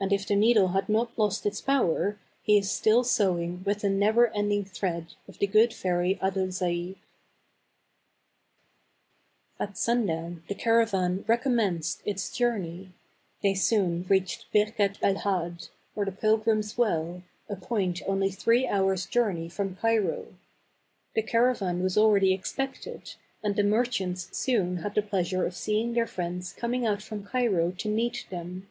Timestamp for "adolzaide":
6.20-6.96